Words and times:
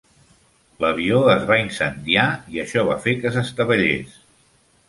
L'avió 0.83 1.19
es 1.33 1.45
va 1.51 1.59
incendiar 1.63 2.25
i 2.57 2.65
això 2.65 2.87
va 2.91 2.99
fer 3.07 3.15
que 3.23 3.37
s'estavellés. 3.37 4.21